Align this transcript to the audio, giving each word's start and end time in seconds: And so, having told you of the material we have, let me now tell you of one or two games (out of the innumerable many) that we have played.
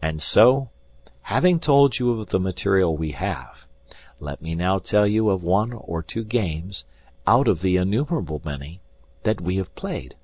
And 0.00 0.22
so, 0.22 0.70
having 1.24 1.60
told 1.60 1.98
you 1.98 2.10
of 2.18 2.30
the 2.30 2.40
material 2.40 2.96
we 2.96 3.10
have, 3.12 3.66
let 4.18 4.40
me 4.40 4.54
now 4.54 4.78
tell 4.78 5.06
you 5.06 5.28
of 5.28 5.42
one 5.42 5.74
or 5.74 6.02
two 6.02 6.24
games 6.24 6.86
(out 7.26 7.48
of 7.48 7.60
the 7.60 7.76
innumerable 7.76 8.40
many) 8.46 8.80
that 9.24 9.42
we 9.42 9.56
have 9.56 9.74
played. 9.74 10.16